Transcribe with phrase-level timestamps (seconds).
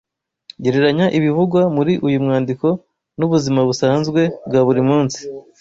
[0.63, 2.67] Gereranya ibivugwa muri uyu mwandiko
[3.17, 5.19] n’ubuzima busanzwe bwa buri munsi